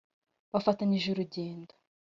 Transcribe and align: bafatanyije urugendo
bafatanyije 0.53 1.07
urugendo 1.09 1.73